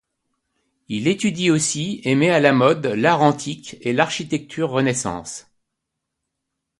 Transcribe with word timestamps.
Il 0.87 1.07
étudie 1.07 1.51
aussi 1.51 2.01
et 2.05 2.15
met 2.15 2.31
à 2.31 2.39
la 2.39 2.53
mode 2.53 2.87
l'art 2.87 3.21
antique 3.21 3.77
et 3.81 3.93
l'architecture 3.93 4.71
Renaissance. 4.71 5.51